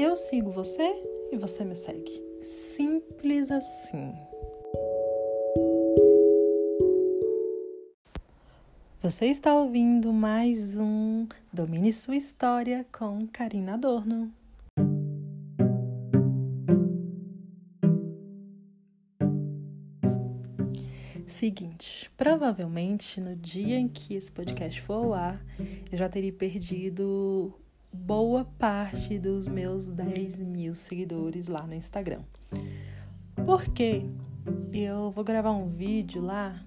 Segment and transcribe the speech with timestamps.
[0.00, 0.88] Eu sigo você
[1.32, 2.22] e você me segue.
[2.40, 4.14] Simples assim.
[9.02, 14.32] Você está ouvindo mais um Domine Sua História com Karina Adorno.
[21.26, 25.44] Seguinte, provavelmente no dia em que esse podcast for ao ar,
[25.90, 27.52] eu já teria perdido
[28.08, 32.22] boa parte dos meus 10 mil seguidores lá no Instagram.
[33.44, 34.02] Porque
[34.72, 36.58] eu vou gravar um vídeo lá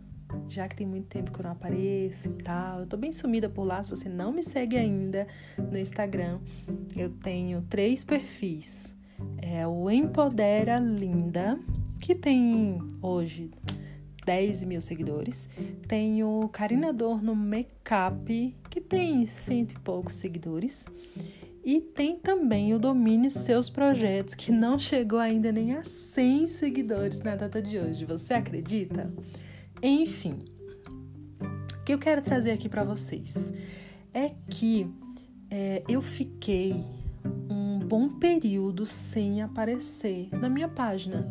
[0.48, 2.82] já que tem muito tempo que eu não apareço e tal.
[2.82, 3.84] Eu tô bem sumida por lá.
[3.84, 5.28] Se você não me segue ainda
[5.58, 6.40] no Instagram,
[6.96, 8.96] eu tenho três perfis.
[9.42, 11.60] É o Empodera Linda,
[12.00, 13.50] que tem hoje
[14.32, 15.50] 10 mil seguidores.
[15.90, 20.88] Tem o Karina no Makeup, que tem cento e poucos seguidores.
[21.66, 27.22] E tem também o Domine Seus Projetos, que não chegou ainda nem a 100 seguidores
[27.22, 28.06] na data de hoje.
[28.06, 29.14] Você acredita?
[29.84, 30.46] Enfim,
[31.42, 33.52] o que eu quero trazer aqui para vocês
[34.14, 34.90] é que
[35.50, 36.86] é, eu fiquei
[37.50, 41.30] um bom período sem aparecer na minha página.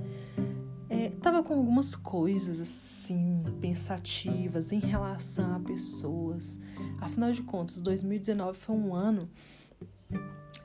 [1.01, 6.61] É, tava com algumas coisas assim pensativas em relação a pessoas.
[7.01, 9.27] Afinal de contas, 2019 foi um ano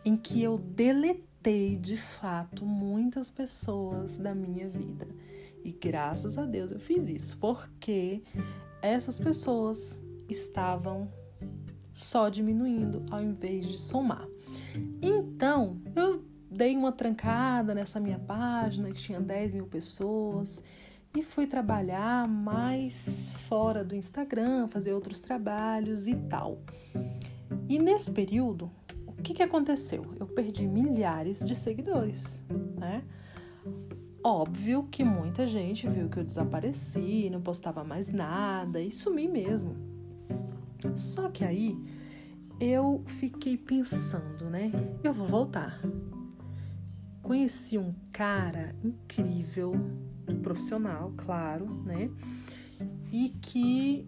[0.03, 5.07] em que eu deletei de fato muitas pessoas da minha vida.
[5.63, 8.21] E graças a Deus eu fiz isso, porque
[8.81, 11.09] essas pessoas estavam
[11.93, 14.27] só diminuindo ao invés de somar.
[15.01, 20.63] Então, eu dei uma trancada nessa minha página que tinha 10 mil pessoas
[21.13, 26.59] e fui trabalhar mais fora do Instagram, fazer outros trabalhos e tal.
[27.67, 28.71] E nesse período,
[29.05, 30.05] o que, que aconteceu?
[30.19, 32.41] Eu perdi milhares de seguidores,
[32.77, 33.03] né?
[34.23, 39.75] Óbvio que muita gente viu que eu desapareci, não postava mais nada e sumi mesmo.
[40.95, 41.77] Só que aí
[42.59, 44.71] eu fiquei pensando, né?
[45.03, 45.79] Eu vou voltar.
[47.25, 49.73] Conheci um cara incrível,
[50.43, 52.11] profissional, claro, né?
[53.11, 54.07] E que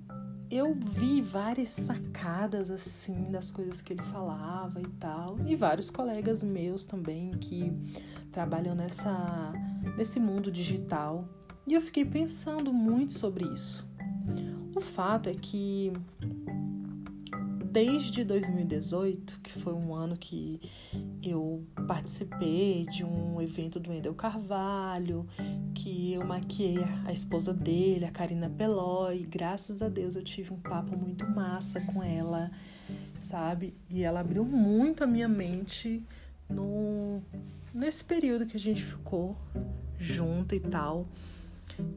[0.51, 6.43] eu vi várias sacadas assim das coisas que ele falava e tal, e vários colegas
[6.43, 7.73] meus também que
[8.31, 9.51] trabalham nessa
[9.97, 11.27] nesse mundo digital.
[11.65, 13.83] E eu fiquei pensando muito sobre isso.
[14.75, 15.91] O fato é que
[17.77, 20.59] desde 2018, que foi um ano que
[21.21, 25.27] eu participei de um evento do Wendel Carvalho,
[25.75, 30.51] que eu maquiei a esposa dele, a Karina Peloy, e graças a Deus eu tive
[30.51, 32.49] um papo muito massa com ela,
[33.21, 33.75] sabe?
[33.91, 36.01] E ela abriu muito a minha mente
[36.49, 37.21] no
[37.71, 39.37] nesse período que a gente ficou
[39.99, 41.05] junto e tal.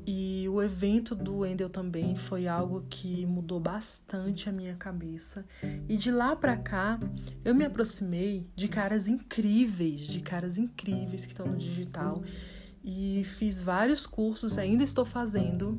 [0.07, 5.45] E o evento do Wendel também foi algo que mudou bastante a minha cabeça.
[5.89, 6.99] E de lá para cá,
[7.45, 12.23] eu me aproximei de caras incríveis, de caras incríveis que estão no digital.
[12.83, 15.79] E fiz vários cursos, ainda estou fazendo.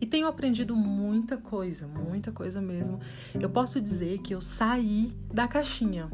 [0.00, 3.00] E tenho aprendido muita coisa, muita coisa mesmo.
[3.34, 6.10] Eu posso dizer que eu saí da caixinha.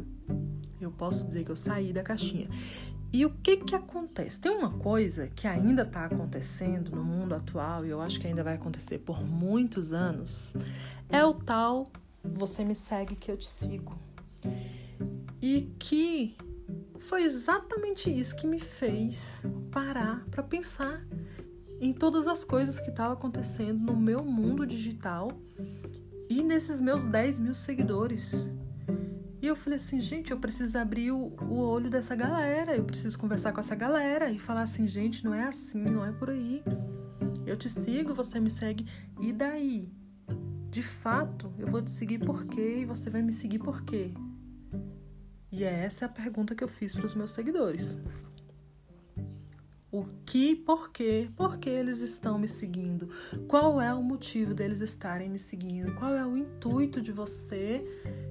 [0.79, 2.49] Eu posso dizer que eu saí da caixinha.
[3.11, 4.39] E o que que acontece?
[4.39, 8.43] Tem uma coisa que ainda está acontecendo no mundo atual e eu acho que ainda
[8.43, 10.55] vai acontecer por muitos anos.
[11.09, 11.89] É o tal
[12.23, 13.97] você me segue que eu te sigo.
[15.41, 16.35] E que
[16.99, 21.01] foi exatamente isso que me fez parar para pensar
[21.79, 25.29] em todas as coisas que estavam acontecendo no meu mundo digital
[26.29, 28.51] e nesses meus 10 mil seguidores.
[29.41, 33.17] E eu falei assim, gente, eu preciso abrir o, o olho dessa galera, eu preciso
[33.19, 36.63] conversar com essa galera e falar assim, gente, não é assim, não é por aí.
[37.45, 38.87] Eu te sigo, você me segue,
[39.21, 39.91] e daí?
[40.69, 44.11] De fato, eu vou te seguir por quê e você vai me seguir por quê?
[45.51, 47.97] E essa é a pergunta que eu fiz para os meus seguidores.
[49.89, 53.07] O que, por quê, por que eles estão me seguindo?
[53.47, 55.95] Qual é o motivo deles estarem me seguindo?
[55.95, 57.83] Qual é o intuito de você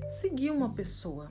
[0.09, 1.31] seguir uma pessoa?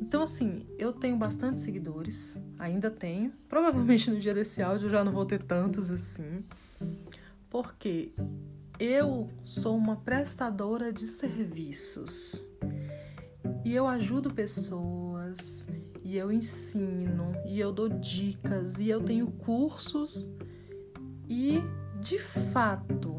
[0.00, 3.32] Então, assim, eu tenho bastante seguidores, ainda tenho.
[3.48, 6.44] Provavelmente no dia desse áudio eu já não vou ter tantos assim,
[7.50, 8.12] porque
[8.78, 12.42] eu sou uma prestadora de serviços
[13.64, 15.68] e eu ajudo pessoas
[16.08, 20.32] e eu ensino, e eu dou dicas, e eu tenho cursos.
[21.28, 21.60] E,
[22.00, 23.17] de fato,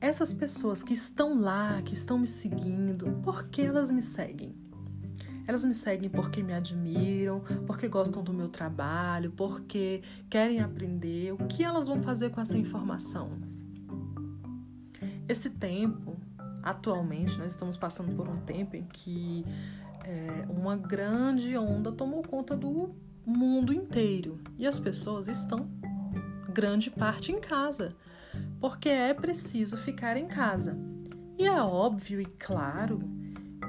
[0.00, 4.54] essas pessoas que estão lá, que estão me seguindo, por que elas me seguem?
[5.46, 11.32] Elas me seguem porque me admiram, porque gostam do meu trabalho, porque querem aprender.
[11.32, 13.38] O que elas vão fazer com essa informação?
[15.28, 16.16] Esse tempo,
[16.62, 19.44] atualmente, nós estamos passando por um tempo em que
[20.04, 22.94] é, uma grande onda tomou conta do
[23.26, 25.68] mundo inteiro e as pessoas estão
[26.52, 27.94] grande parte em casa,
[28.60, 30.76] porque é preciso ficar em casa.
[31.38, 33.00] E é óbvio e claro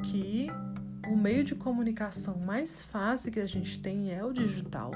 [0.04, 0.48] que
[1.08, 4.92] o meio de comunicação mais fácil que a gente tem é o digital.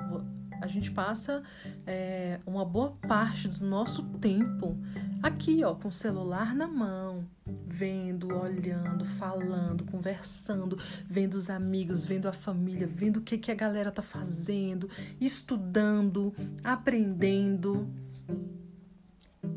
[0.61, 1.43] A gente passa
[1.85, 4.77] é, uma boa parte do nosso tempo
[5.21, 7.25] aqui, ó, com o celular na mão,
[7.67, 13.55] vendo, olhando, falando, conversando, vendo os amigos, vendo a família, vendo o que, que a
[13.55, 14.89] galera tá fazendo,
[15.19, 16.33] estudando,
[16.63, 17.87] aprendendo.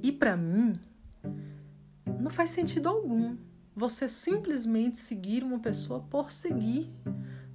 [0.02, 0.72] E para mim,
[2.20, 3.36] não faz sentido algum
[3.74, 6.90] você simplesmente seguir uma pessoa por seguir,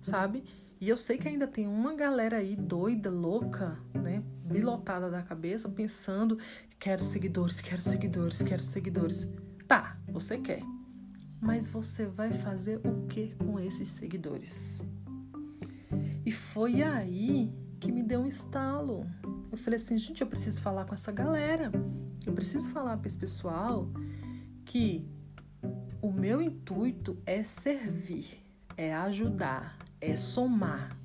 [0.02, 0.44] sabe?
[0.80, 4.24] E eu sei que ainda tem uma galera aí doida, louca, né?
[4.46, 6.38] Bilotada da cabeça, pensando:
[6.80, 9.30] quero seguidores, quero seguidores, quero seguidores.
[9.68, 10.62] Tá, você quer.
[11.42, 14.82] Mas você vai fazer o que com esses seguidores?
[16.26, 17.52] E foi aí
[17.82, 19.06] que me deu um estalo.
[19.52, 21.70] Eu falei assim, gente, eu preciso falar com essa galera.
[22.25, 23.90] Eu preciso falar para esse pessoal
[24.66, 25.06] que
[26.02, 28.38] o meu intuito é servir,
[28.75, 30.98] é ajudar, é somar,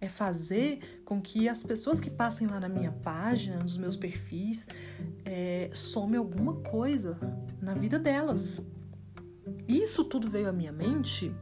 [0.00, 4.66] é fazer com que as pessoas que passem lá na minha página, nos meus perfis,
[5.24, 7.18] é, some alguma coisa
[7.60, 8.62] na vida delas.
[9.66, 11.32] Isso tudo veio à minha mente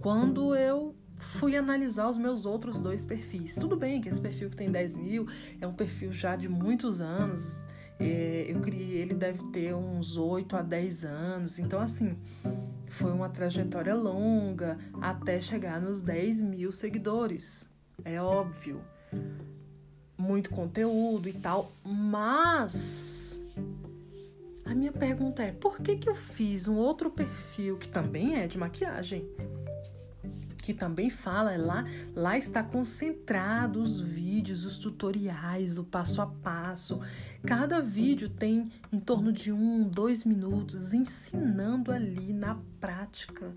[0.00, 3.54] quando eu fui analisar os meus outros dois perfis.
[3.54, 5.26] Tudo bem que esse perfil que tem 10 mil
[5.60, 7.64] é um perfil já de muitos anos,
[8.04, 11.58] é, eu criei ele deve ter uns 8 a 10 anos.
[11.58, 12.16] Então, assim,
[12.88, 17.68] foi uma trajetória longa até chegar nos 10 mil seguidores.
[18.04, 18.80] É óbvio.
[20.16, 21.70] Muito conteúdo e tal.
[21.84, 23.40] Mas
[24.64, 28.46] a minha pergunta é: por que, que eu fiz um outro perfil que também é
[28.46, 29.28] de maquiagem?
[30.64, 31.84] Que também fala, é lá,
[32.14, 37.00] lá está concentrado os vídeos, os tutoriais, o passo a passo.
[37.44, 43.52] Cada vídeo tem em torno de um, dois minutos, ensinando ali na prática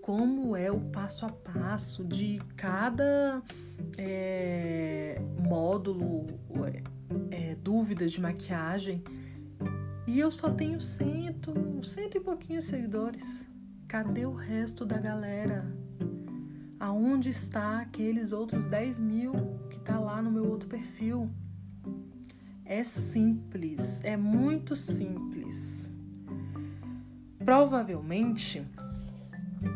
[0.00, 3.40] como é o passo a passo de cada
[3.96, 6.26] é, módulo,
[7.30, 9.00] é, dúvidas de maquiagem.
[10.08, 11.54] E eu só tenho cento,
[11.84, 13.48] cento e pouquinhos seguidores.
[13.86, 15.81] Cadê o resto da galera?
[16.82, 19.32] Aonde está aqueles outros 10 mil
[19.70, 21.30] que está lá no meu outro perfil?
[22.64, 25.94] É simples, é muito simples.
[27.38, 28.66] Provavelmente,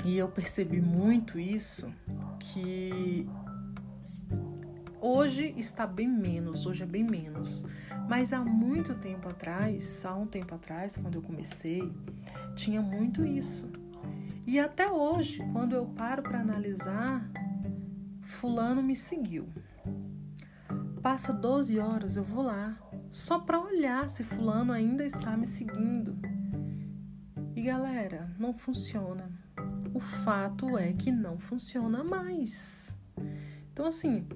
[0.05, 1.93] e eu percebi muito isso,
[2.41, 3.29] que
[5.01, 7.65] hoje está bem menos, hoje é bem menos.
[8.09, 11.93] Mas há muito tempo atrás, há um tempo atrás, quando eu comecei,
[12.57, 13.71] tinha muito isso
[14.47, 17.29] e até hoje, quando eu paro para analisar,
[18.23, 19.49] Fulano me seguiu.
[21.03, 22.79] Passa 12 horas, eu vou lá,
[23.11, 26.17] só para olhar se Fulano ainda está me seguindo.
[27.57, 29.31] E galera, não funciona.
[29.93, 32.97] O fato é que não funciona mais.
[33.73, 34.27] Então, assim,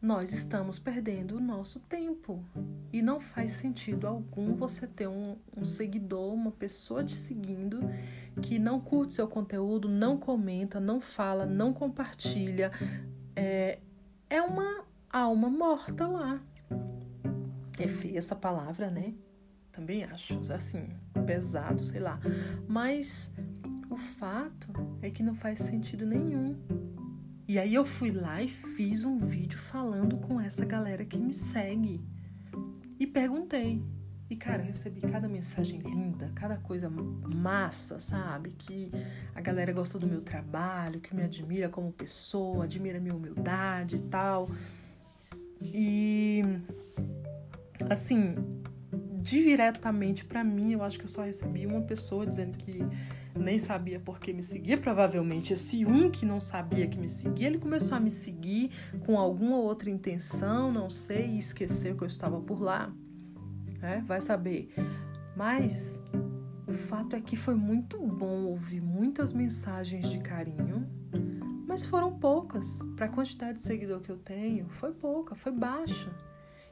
[0.00, 2.44] nós estamos perdendo o nosso tempo.
[2.92, 7.80] E não faz sentido algum você ter um, um, seguidor, uma pessoa te seguindo
[8.40, 12.70] que não curte seu conteúdo, não comenta, não fala, não compartilha.
[13.34, 13.78] É,
[14.28, 16.40] é uma alma morta lá.
[17.78, 19.14] É feia essa palavra, né?
[19.72, 20.88] Também acho, assim,
[21.26, 22.18] pesado, sei lá.
[22.66, 23.30] Mas
[23.90, 24.72] o fato
[25.02, 26.56] é que não faz sentido nenhum
[27.48, 31.32] e aí eu fui lá e fiz um vídeo falando com essa galera que me
[31.32, 32.00] segue.
[32.98, 33.82] E perguntei.
[34.28, 38.50] E, cara, recebi cada mensagem linda, cada coisa massa, sabe?
[38.50, 38.90] Que
[39.32, 44.00] a galera gosta do meu trabalho, que me admira como pessoa, admira minha humildade e
[44.00, 44.50] tal.
[45.62, 46.42] E,
[47.88, 48.34] assim,
[49.22, 52.80] diretamente para mim, eu acho que eu só recebi uma pessoa dizendo que
[53.38, 57.46] nem sabia por que me seguia, provavelmente esse um que não sabia que me seguia,
[57.46, 58.70] ele começou a me seguir
[59.04, 62.92] com alguma outra intenção, não sei, e esqueceu que eu estava por lá,
[63.80, 64.02] né?
[64.06, 64.72] Vai saber.
[65.36, 66.02] Mas
[66.66, 70.86] o fato é que foi muito bom ouvir muitas mensagens de carinho,
[71.66, 72.82] mas foram poucas.
[72.96, 76.10] Para a quantidade de seguidor que eu tenho, foi pouca, foi baixa.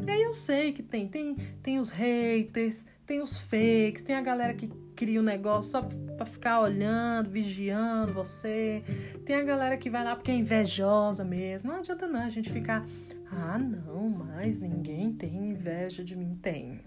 [0.04, 4.20] E aí eu sei que tem, tem, tem os haters, tem os fakes, tem a
[4.20, 5.82] galera que cria um negócio só
[6.16, 8.82] para ficar olhando, vigiando você.
[9.24, 11.70] Tem a galera que vai lá porque é invejosa mesmo.
[11.70, 12.84] Não adianta não a gente ficar,
[13.30, 16.38] ah, não, mas ninguém tem inveja de mim.
[16.40, 16.80] Tem.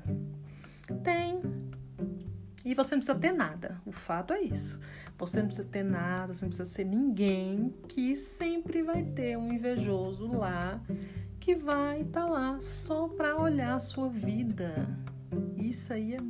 [1.03, 1.41] Tem.
[2.63, 3.81] E você não precisa ter nada.
[3.85, 4.79] O fato é isso.
[5.17, 9.51] Você não precisa ter nada, você não precisa ser ninguém, que sempre vai ter um
[9.51, 10.81] invejoso lá
[11.47, 14.85] que vai estar tá lá só para olhar a sua vida.
[15.55, 16.21] Isso aí é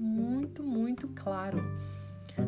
[0.63, 1.59] muito claro.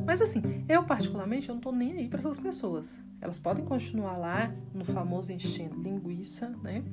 [0.06, 3.04] Mas assim, eu particularmente eu não tô nem aí para essas pessoas.
[3.22, 6.84] Elas podem continuar lá no famoso enchendo linguiça, né?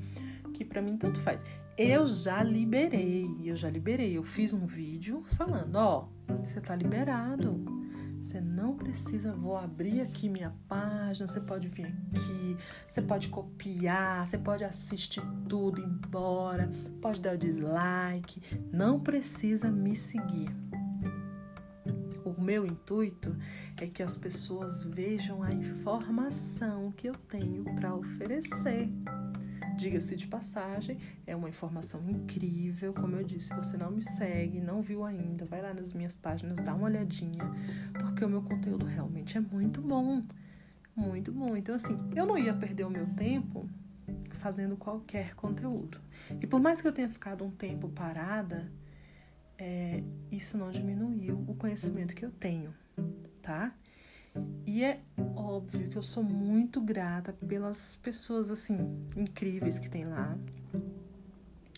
[0.54, 1.44] Que para mim tanto faz.
[1.76, 4.16] Eu já liberei, eu já liberei.
[4.16, 6.08] Eu fiz um vídeo falando, ó,
[6.44, 7.64] você tá liberado.
[8.22, 12.56] Você não precisa, vou abrir aqui minha página, você pode vir aqui,
[12.88, 16.68] você pode copiar, você pode assistir tudo embora,
[17.00, 20.48] pode dar o dislike, não precisa me seguir.
[22.46, 23.36] Meu intuito
[23.76, 28.88] é que as pessoas vejam a informação que eu tenho para oferecer.
[29.76, 32.92] Diga-se de passagem, é uma informação incrível.
[32.92, 36.14] Como eu disse, se você não me segue, não viu ainda, vai lá nas minhas
[36.14, 37.42] páginas, dá uma olhadinha,
[37.98, 40.22] porque o meu conteúdo realmente é muito bom.
[40.94, 41.56] Muito bom.
[41.56, 43.68] Então, assim, eu não ia perder o meu tempo
[44.34, 45.98] fazendo qualquer conteúdo.
[46.40, 48.70] E por mais que eu tenha ficado um tempo parada,
[50.36, 52.74] isso não diminuiu o conhecimento que eu tenho,
[53.40, 53.74] tá?
[54.66, 55.00] E é
[55.34, 58.78] óbvio que eu sou muito grata pelas pessoas assim
[59.16, 60.36] incríveis que tem lá.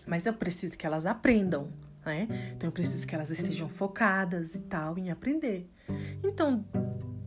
[0.06, 1.68] Mas eu preciso que elas aprendam,
[2.04, 2.26] né?
[2.56, 5.70] Então eu preciso que elas estejam focadas e tal em aprender.
[6.24, 6.64] Então,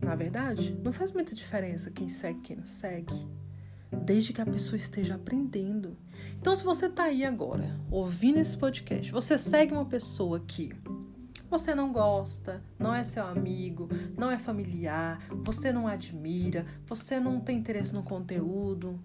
[0.04, 3.26] na verdade, não faz muita diferença quem segue, quem não segue,
[4.04, 5.96] desde que a pessoa esteja aprendendo.
[6.38, 10.72] Então, se você está aí agora ouvindo esse podcast, você segue uma pessoa que
[11.52, 17.38] você não gosta, não é seu amigo, não é familiar, você não admira, você não
[17.38, 18.98] tem interesse no conteúdo.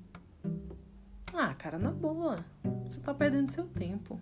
[1.34, 2.38] Ah, cara, na boa,
[2.86, 4.18] você tá perdendo seu tempo.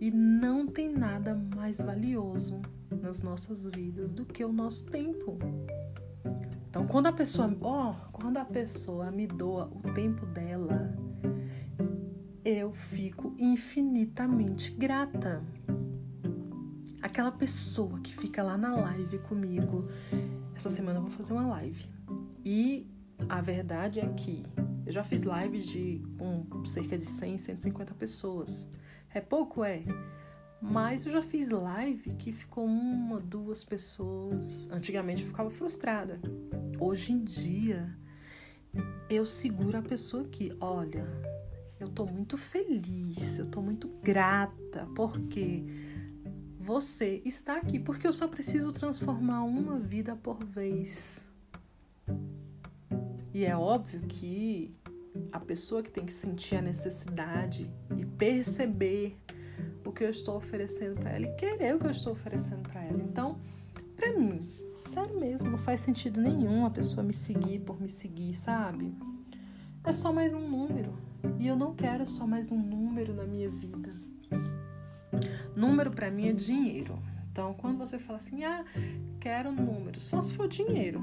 [0.00, 2.60] E não tem nada mais valioso
[3.02, 5.36] nas nossas vidas do que o nosso tempo.
[6.70, 10.96] Então, quando a pessoa, ó, oh, quando a pessoa me doa o tempo dela,
[12.44, 15.42] eu fico infinitamente grata
[17.02, 19.88] aquela pessoa que fica lá na live comigo.
[20.54, 21.84] Essa semana eu vou fazer uma live.
[22.44, 22.86] E
[23.28, 24.44] a verdade é que
[24.86, 28.68] eu já fiz lives de um, cerca de 100, 150 pessoas.
[29.12, 29.82] É pouco, é.
[30.60, 34.68] Mas eu já fiz live que ficou uma, duas pessoas.
[34.70, 36.20] Antigamente eu ficava frustrada.
[36.80, 37.96] Hoje em dia,
[39.08, 40.52] eu seguro a pessoa aqui.
[40.60, 41.06] Olha,
[41.78, 45.64] eu tô muito feliz, eu tô muito grata, porque
[46.68, 51.26] você está aqui porque eu só preciso transformar uma vida por vez.
[53.32, 54.74] E é óbvio que
[55.32, 59.16] a pessoa que tem que sentir a necessidade e perceber
[59.82, 62.84] o que eu estou oferecendo para ela e querer o que eu estou oferecendo para
[62.84, 63.02] ela.
[63.02, 63.38] Então,
[63.96, 64.42] para mim,
[64.82, 68.94] sério mesmo, não faz sentido nenhum a pessoa me seguir por me seguir, sabe?
[69.84, 70.92] É só mais um número.
[71.38, 73.97] E eu não quero só mais um número na minha vida.
[75.58, 76.96] Número para mim é dinheiro.
[77.32, 78.64] Então, quando você fala assim, ah,
[79.18, 81.02] quero números, só se for dinheiro.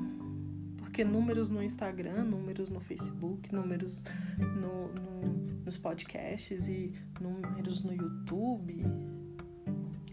[0.77, 4.05] Porque números no Instagram, números no Facebook, números
[4.37, 8.85] no, no, nos podcasts e números no YouTube.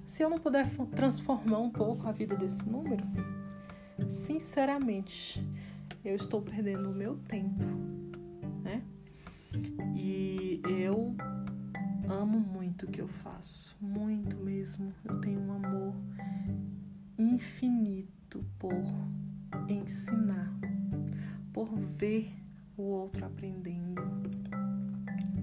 [0.05, 3.05] Se eu não puder transformar um pouco a vida desse número,
[4.09, 5.41] sinceramente,
[6.05, 7.65] eu estou perdendo o meu tempo,
[8.65, 8.83] né?
[9.95, 11.15] E eu
[12.09, 14.12] amo muito o que eu faço, muito
[14.63, 14.95] mesmo.
[15.05, 15.95] Eu tenho um amor
[17.19, 18.73] infinito por
[19.69, 20.49] ensinar,
[21.53, 22.33] por ver
[22.77, 24.03] o outro aprendendo.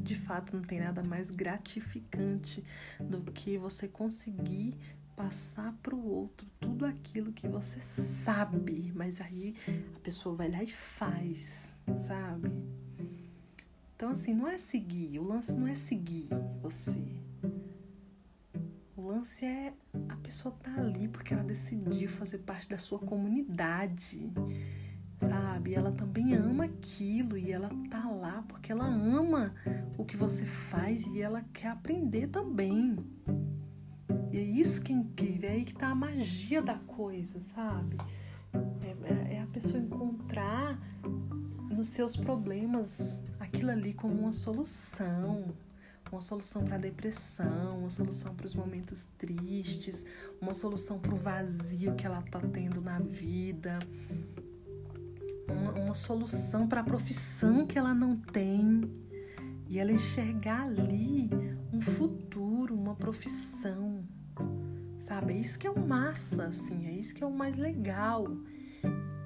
[0.02, 2.64] De fato, não tem nada mais gratificante
[2.98, 4.78] do que você conseguir
[5.18, 9.54] passar para o outro tudo aquilo que você sabe, mas aí
[9.98, 12.50] a pessoa vai lá e faz, sabe?
[13.96, 16.30] Então, assim, não é seguir, o lance não é seguir
[16.62, 17.19] você.
[19.20, 19.74] Lance é
[20.08, 24.32] a pessoa tá ali porque ela decidiu fazer parte da sua comunidade,
[25.20, 25.76] sabe?
[25.76, 29.54] Ela também ama aquilo e ela tá lá porque ela ama
[29.98, 32.98] o que você faz e ela quer aprender também.
[34.32, 37.98] E é isso que é incrível, é aí que tá a magia da coisa, sabe?
[38.86, 40.80] É, é, é a pessoa encontrar
[41.70, 45.54] nos seus problemas aquilo ali como uma solução,
[46.16, 50.06] uma solução para a depressão, uma solução para os momentos tristes,
[50.42, 53.80] uma solução para o vazio que ela está tendo na vida,
[55.48, 58.82] uma, uma solução para a profissão que ela não tem.
[59.68, 61.30] E ela enxergar ali
[61.72, 64.04] um futuro, uma profissão,
[64.98, 65.34] sabe?
[65.34, 68.26] É isso que é o massa, assim, é isso que é o mais legal.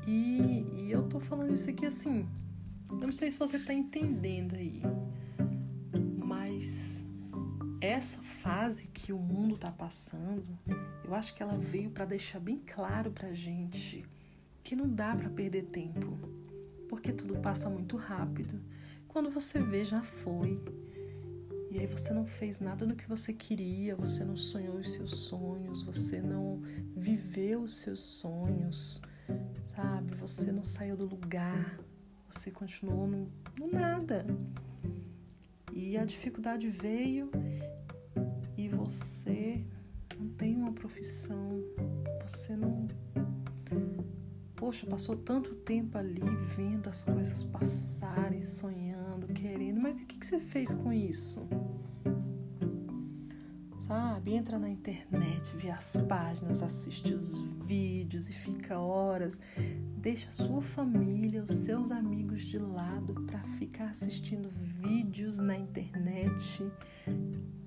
[0.05, 2.27] E, e eu tô falando isso aqui assim,
[2.89, 4.81] eu não sei se você tá entendendo aí,
[7.83, 10.57] essa fase que o mundo tá passando,
[11.03, 14.05] eu acho que ela veio para deixar bem claro pra gente
[14.63, 16.17] que não dá para perder tempo,
[16.87, 18.57] porque tudo passa muito rápido.
[19.05, 20.63] Quando você vê, já foi.
[21.69, 25.11] E aí você não fez nada do que você queria, você não sonhou os seus
[25.11, 26.61] sonhos, você não
[26.95, 29.01] viveu os seus sonhos,
[29.75, 30.15] sabe?
[30.15, 31.77] Você não saiu do lugar,
[32.29, 34.25] você continuou no, no nada.
[35.75, 37.31] E a dificuldade veio
[38.55, 39.65] e você
[40.19, 41.63] não tem uma profissão,
[42.21, 42.85] você não.
[44.55, 46.21] Poxa, passou tanto tempo ali
[46.55, 51.41] vendo as coisas passarem, sonhando, querendo, mas e o que, que você fez com isso?
[53.93, 54.33] Sabe?
[54.33, 59.39] Entra na internet, vê as páginas, assiste os vídeos e fica horas.
[59.97, 64.49] Deixa sua família, os seus amigos de lado para ficar assistindo
[64.81, 66.71] vídeos na internet.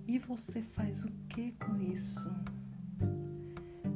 [0.09, 2.29] E você faz o que com isso?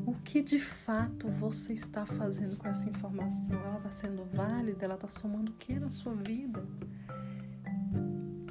[0.06, 3.58] O que de fato você está fazendo com essa informação?
[3.60, 4.84] Ela está sendo válida?
[4.84, 6.64] Ela está somando o que na sua vida?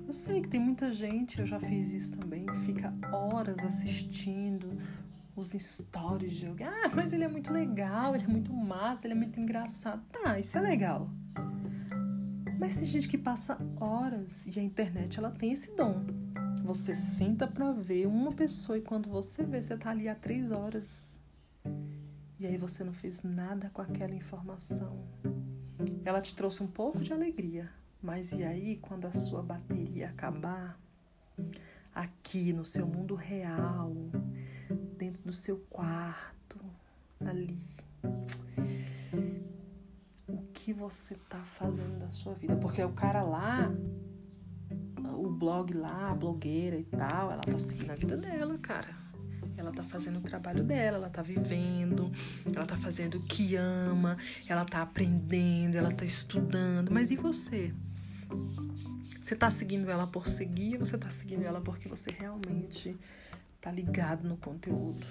[0.09, 4.75] Eu sei que tem muita gente, eu já fiz isso também, fica horas assistindo
[5.35, 6.65] os stories de alguém.
[6.65, 10.01] Ah, mas ele é muito legal, ele é muito massa, ele é muito engraçado.
[10.11, 11.11] Tá, isso é legal.
[12.59, 16.03] Mas tem gente que passa horas e a internet ela tem esse dom.
[16.63, 20.51] Você senta para ver uma pessoa e quando você vê, você tá ali há três
[20.51, 21.21] horas.
[22.39, 25.05] E aí você não fez nada com aquela informação.
[26.03, 27.69] Ela te trouxe um pouco de alegria,
[28.01, 30.79] mas e aí, quando a sua bateria acabar,
[31.93, 33.93] aqui no seu mundo real,
[34.97, 36.59] dentro do seu quarto,
[37.25, 37.59] ali,
[40.27, 42.55] o que você tá fazendo da sua vida?
[42.55, 43.69] Porque o cara lá,
[45.13, 48.97] o blog lá, a blogueira e tal, ela tá seguindo a vida dela, cara.
[49.57, 52.09] Ela tá fazendo o trabalho dela, ela tá vivendo,
[52.55, 56.89] ela tá fazendo o que ama, ela tá aprendendo, ela tá estudando.
[56.89, 57.73] Mas e você?
[59.19, 62.97] Você tá seguindo ela por seguir você tá seguindo ela porque você realmente
[63.61, 65.05] tá ligado no conteúdo?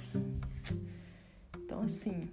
[1.56, 2.28] Então, assim,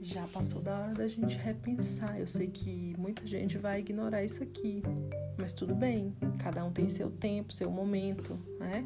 [0.00, 2.18] já passou da hora da gente repensar.
[2.18, 4.82] Eu sei que muita gente vai ignorar isso aqui,
[5.38, 8.84] mas tudo bem, cada um tem seu tempo, seu momento, né?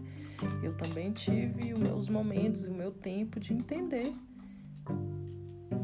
[0.62, 4.12] Eu também tive os meus momentos, o meu tempo de entender.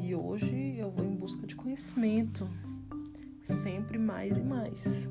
[0.01, 2.49] E hoje eu vou em busca de conhecimento,
[3.43, 5.11] sempre mais e mais.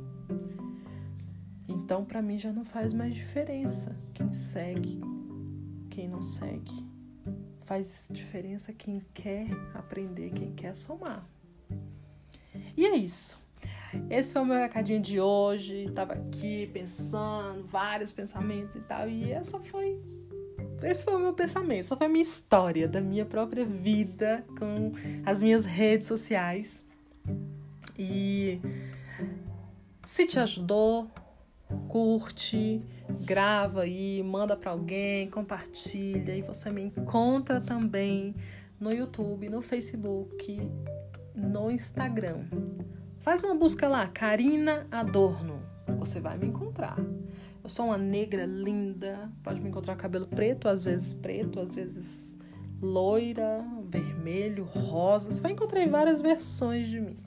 [1.88, 5.00] Então, para mim já não faz mais diferença quem segue,
[5.90, 6.86] quem não segue.
[7.66, 11.26] Faz diferença quem quer aprender, quem quer somar.
[12.76, 13.42] E é isso.
[14.10, 15.90] Esse foi o meu recadinho de hoje.
[15.96, 19.08] Tava aqui pensando, vários pensamentos e tal.
[19.08, 19.98] E essa foi.
[20.84, 21.80] Esse foi o meu pensamento.
[21.80, 24.92] Essa foi a minha história da minha própria vida com
[25.26, 26.84] as minhas redes sociais.
[27.98, 28.60] E
[30.06, 31.10] se te ajudou,
[31.88, 32.80] curte,
[33.26, 38.36] grava aí, manda para alguém, compartilha e você me encontra também
[38.80, 40.70] no YouTube, no Facebook,
[41.36, 42.46] no Instagram.
[43.20, 45.62] Faz uma busca lá, Karina Adorno.
[46.00, 46.98] Você vai me encontrar.
[47.64, 52.38] Eu sou uma negra linda, pode me encontrar cabelo preto, às vezes preto, às vezes
[52.82, 55.32] loira, vermelho, rosa.
[55.32, 57.18] Você vai encontrar várias versões de mim.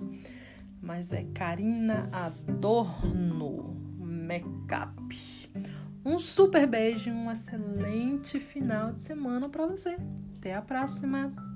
[0.80, 3.69] Mas é Karina Adorno
[6.04, 9.96] Um super beijo, um excelente final de semana para você.
[10.38, 11.49] Até a próxima.